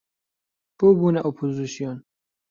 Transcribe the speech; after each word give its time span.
بۆ 0.77 0.87
بوونە 0.99 1.21
ئۆپۆزسیۆن 1.23 1.97